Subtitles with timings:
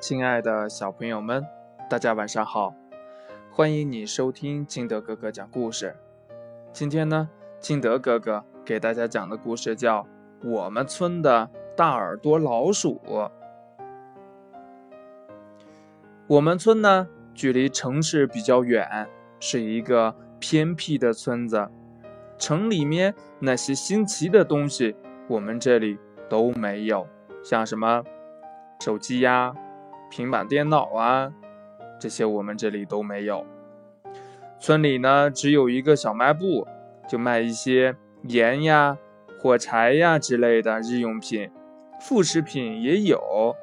[0.00, 1.46] 亲爱的小朋友们，
[1.90, 2.74] 大家晚上好！
[3.52, 5.94] 欢迎你收听金德哥哥讲故事。
[6.72, 10.02] 今天呢，金德哥哥给大家讲的故事叫
[10.42, 12.98] 《我们村的大耳朵老鼠》。
[16.26, 19.06] 我们村呢，距离城市比较远，
[19.38, 21.68] 是一个偏僻的村子。
[22.38, 24.96] 城里面那些新奇的东西，
[25.28, 27.06] 我们这里都没有，
[27.44, 28.02] 像什么
[28.80, 29.54] 手机呀。
[30.10, 31.32] 平板电脑啊，
[31.98, 33.46] 这些我们这里都没有。
[34.58, 36.66] 村里呢，只有一个小卖部，
[37.08, 37.94] 就卖一些
[38.24, 38.98] 盐呀、
[39.38, 41.50] 火柴呀之类的日用品，
[42.00, 43.54] 副食品也有，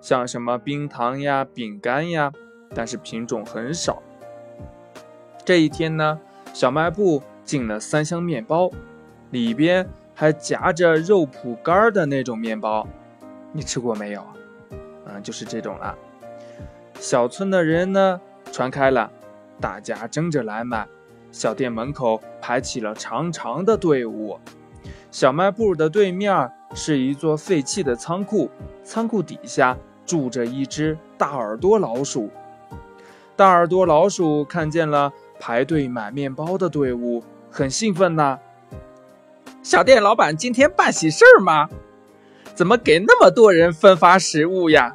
[0.00, 2.32] 像什么冰糖呀、饼干呀，
[2.74, 4.02] 但是品种很少。
[5.44, 6.20] 这一天呢，
[6.52, 8.70] 小卖部进了三箱面包，
[9.30, 12.86] 里边还夹着肉脯干的那种面包，
[13.52, 14.22] 你吃过没有？
[15.06, 15.96] 嗯，就是这种了。
[16.98, 18.20] 小村的人呢
[18.52, 19.10] 传开了，
[19.60, 20.86] 大家争着来买。
[21.30, 24.38] 小店门口排起了长长的队伍。
[25.10, 28.50] 小卖部的对面是一座废弃的仓库，
[28.84, 32.30] 仓库底下住着一只大耳朵老鼠。
[33.34, 38.38] 大耳朵老鼠看见了排队买面包的队伍，很兴奋呐。
[39.62, 41.68] 小店老板今天办喜事儿吗？
[42.54, 44.94] 怎么给那么多人分发食物呀？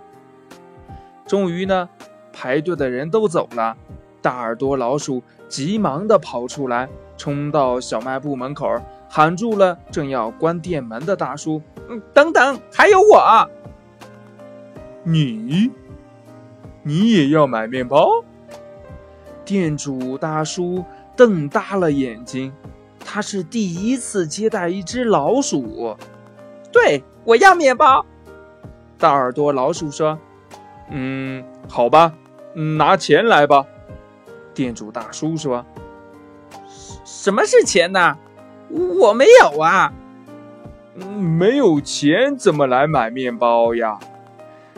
[1.25, 1.89] 终于呢，
[2.31, 3.75] 排队的人都走了，
[4.21, 13.49] 大耳朵老鼠急忙地跑出来，冲到小卖部门口，喊住了正要关店门的大叔：“嗯，等等，还有我！
[15.03, 15.71] 你，
[16.83, 18.23] 你也要买面包？”
[19.43, 20.83] 店主大叔
[21.15, 22.53] 瞪大了眼睛，
[22.99, 25.95] 他是第一次接待一只老鼠。
[26.71, 28.05] 对，我要面包。
[28.97, 30.17] 大耳朵老鼠说。
[30.89, 32.13] 嗯，好吧，
[32.77, 33.65] 拿钱来吧。
[34.53, 35.65] 店主大叔说
[37.03, 38.17] ：“什么是钱呢？
[38.69, 39.91] 我没有啊。
[40.95, 43.99] ”“没有钱怎么来买面包呀？”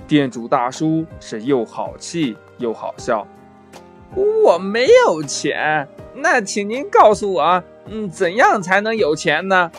[0.07, 3.27] 店主大叔是又好气又好笑。
[4.43, 9.69] “我没有钱，那请您告诉我，嗯，怎样才能有钱呢？”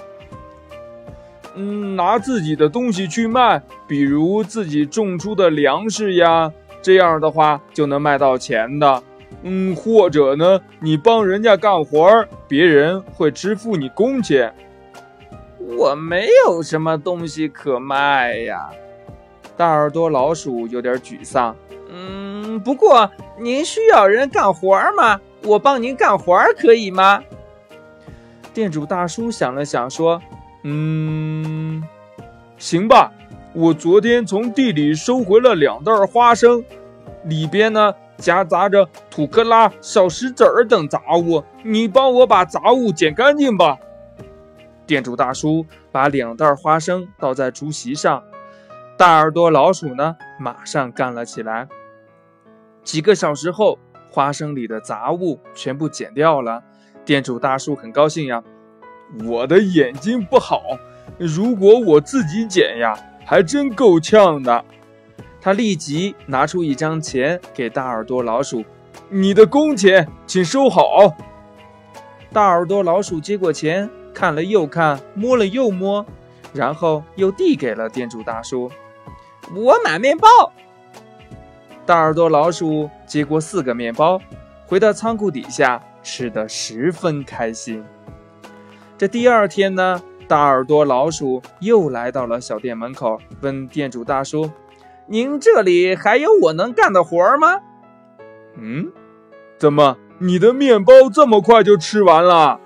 [1.61, 6.51] 嗯，拿自己的东西去卖，比如自己种出的粮食呀，
[6.81, 9.03] 这样的话就能卖到钱的。
[9.43, 14.55] 嗯，或者呢，你帮人家干活儿，别人会支付你工钱。
[15.77, 18.71] 我没有什么东西可卖呀。
[19.55, 21.55] 大耳朵老鼠有点沮丧。
[21.93, 25.21] 嗯，不过您需要人干活吗？
[25.45, 27.23] 我帮您干活可以吗？
[28.55, 30.21] 店主大叔想了想说。
[30.63, 31.83] 嗯，
[32.59, 33.13] 行吧。
[33.53, 36.65] 我昨天从地里收回了两袋花生，
[37.25, 41.43] 里边呢夹杂着土克拉、小石子儿等杂物。
[41.65, 43.77] 你帮我把杂物捡干净吧。
[44.87, 48.23] 店主大叔把两袋花生倒在竹席上，
[48.97, 51.69] 大耳朵老鼠呢马上干了起来。
[52.85, 53.79] 几个小时后，
[54.11, 56.63] 花生里的杂物全部捡掉了。
[57.05, 58.43] 店主大叔很高兴呀。
[59.25, 60.63] 我的眼睛不好，
[61.19, 64.65] 如果我自己捡呀，还真够呛的。
[65.41, 68.65] 他立即拿出一张钱给大耳朵老鼠
[69.09, 71.15] ：“你的工钱，请收好。”
[72.33, 76.05] 大耳朵老鼠接过钱，看了又看，摸了又摸，
[76.53, 78.71] 然后又递给了店主大叔
[79.57, 80.29] ：“我买面包。”
[81.87, 84.21] 大耳朵老鼠接过四个面包，
[84.67, 87.85] 回到仓库底下，吃得十分开心。
[89.01, 94.51] 这第二天呢，大耳朵老鼠又来到了小店门口，问店主大叔
[95.09, 97.63] ：“您这里还有我能干的活吗
[98.61, 98.93] ？”“嗯，
[99.57, 102.61] 怎么你的面包这么快就吃完了？”“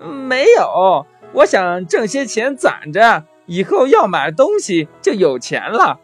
[0.00, 6.00] 没有，我想挣些钱攒着，以后要买东西就有钱了。”“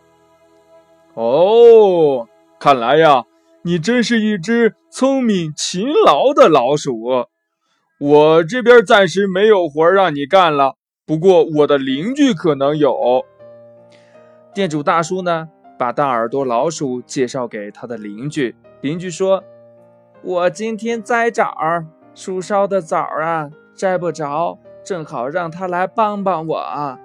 [1.16, 2.28] 哦，
[2.60, 3.24] 看来呀，
[3.62, 7.28] 你真是一只聪明勤劳的老鼠。”
[8.06, 13.24] 我这边暂时没有活让你干了，不过我的邻居可能有。
[14.52, 15.48] 店主大叔呢，
[15.78, 18.54] 把大耳朵老鼠介绍给他的邻居。
[18.82, 19.42] 邻居说
[20.20, 27.00] ：“我今天摘枣儿，树梢的枣儿啊，摘不着，正好让他来帮帮我啊。”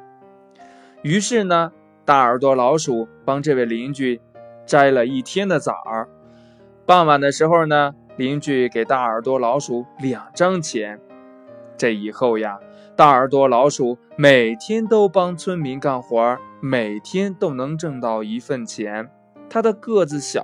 [1.01, 1.71] 于是呢，
[2.03, 4.19] 大耳朵老鼠帮这位邻居
[4.65, 6.09] 摘了一天的枣儿。
[6.85, 7.95] 傍晚的时候呢。
[8.19, 10.99] 邻居给大耳朵老鼠两张钱，
[11.77, 12.59] 这以后呀，
[12.93, 19.09] 大耳朵老鼠每天都帮村民干活，每天都能挣到一份钱。
[19.49, 20.43] 他的个子小，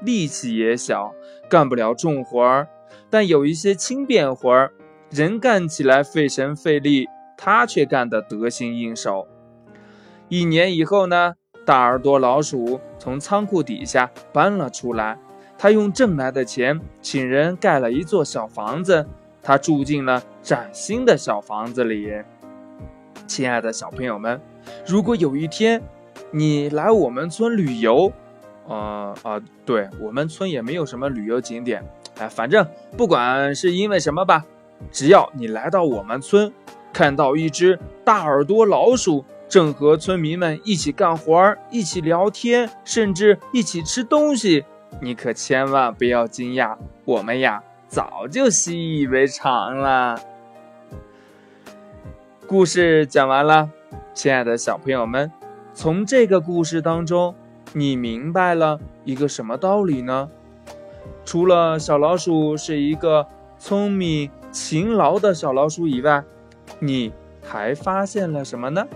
[0.00, 1.12] 力气也小，
[1.50, 2.68] 干不了重活儿，
[3.10, 4.70] 但有一些轻便活儿，
[5.10, 9.26] 人干起来费神费力，他却干得得心应手。
[10.28, 11.34] 一年以后呢，
[11.64, 15.18] 大耳朵老鼠从仓库底下搬了出来，
[15.58, 19.06] 他用挣来的钱请人盖了一座小房子，
[19.42, 22.12] 他住进了崭新的小房子里。
[23.26, 24.40] 亲爱的小朋友们，
[24.86, 25.82] 如果有一天
[26.30, 28.12] 你来我们村旅游，
[28.68, 31.82] 呃啊，对我们村也没有什么旅游景点，
[32.18, 32.66] 哎，反正
[32.96, 34.44] 不管是因为什么吧，
[34.92, 36.52] 只要你来到我们村，
[36.92, 44.64] 看到一只大耳朵老鼠正和村民们一起干活儿、一起聊天，甚至一起吃东西，
[45.00, 50.18] 你可千万不要惊讶，我们呀早就习以为常了。
[52.46, 53.70] 故事讲完了，
[54.14, 55.30] 亲爱的小朋友们，
[55.74, 57.34] 从这个故事当中。
[57.72, 60.30] 你明白了一个什么道理呢？
[61.26, 63.26] 除了小老鼠是一个
[63.58, 66.24] 聪明勤劳的小老鼠以外，
[66.78, 67.12] 你
[67.42, 68.86] 还发现了什么呢？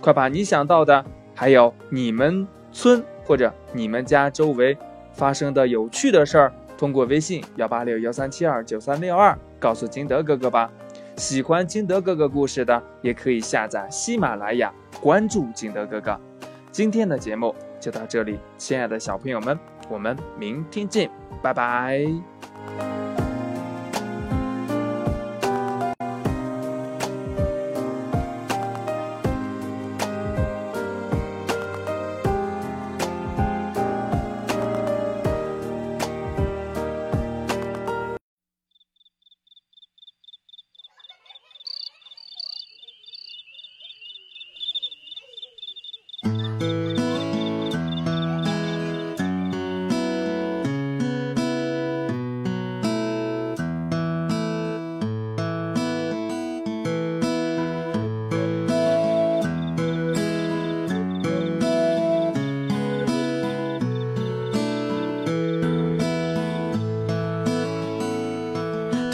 [0.00, 1.04] 快把你想到的，
[1.34, 4.76] 还有你们村或者你们家周围
[5.12, 10.70] 发生的有趣的事儿，通过微信幺八六幺三七二九三六二告诉金德哥哥吧。
[11.16, 16.18] 喜欢金德哥哥故事的，也可以下载喜马拉雅，关注金德哥哥。
[16.70, 17.54] 今天的节目。
[17.82, 21.10] 就到这里，亲爱的小朋友们，我们明天见，
[21.42, 22.31] 拜拜。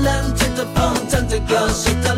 [0.00, 2.14] 着稻草人，吹着风，唱着歌，睡着